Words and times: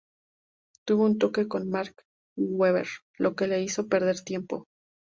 Tuvo 0.83 1.03
un 1.03 1.19
toque 1.19 1.47
con 1.47 1.69
Mark 1.69 1.93
Webber, 2.35 2.87
lo 3.19 3.35
que 3.35 3.45
le 3.45 3.61
hizo 3.61 3.87
perder 3.87 4.19
tiempo. 4.21 4.65